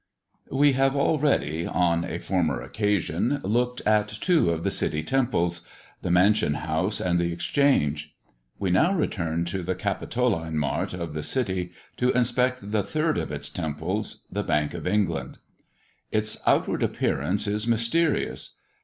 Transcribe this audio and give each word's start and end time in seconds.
We 0.51 0.71
have 0.71 0.95
already, 0.95 1.67
on 1.67 2.03
a 2.05 2.17
former 2.17 2.59
occasion, 2.59 3.39
looked 3.43 3.81
at 3.81 4.07
two 4.07 4.49
of 4.49 4.63
the 4.63 4.71
city 4.71 5.03
temples 5.03 5.67
the 6.01 6.09
Mansion 6.09 6.55
house 6.55 6.99
and 6.99 7.19
the 7.19 7.31
Exchange. 7.31 8.15
We 8.57 8.71
now 8.71 8.95
return 8.95 9.45
to 9.45 9.61
the 9.61 9.75
Capitoline 9.75 10.57
mart 10.57 10.95
of 10.95 11.13
the 11.13 11.21
city, 11.21 11.71
to 11.97 12.09
inspect 12.13 12.71
the 12.71 12.81
third 12.81 13.19
of 13.19 13.31
its 13.31 13.47
temples 13.47 14.25
the 14.31 14.41
Bank 14.41 14.73
of 14.73 14.87
England. 14.87 15.37
Its 16.11 16.41
outward 16.47 16.81
appearance 16.81 17.45
is 17.45 17.67
mysterious. 17.67 18.55